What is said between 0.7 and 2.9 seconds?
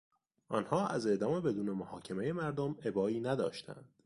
از اعدام بدون محاکمهی مردم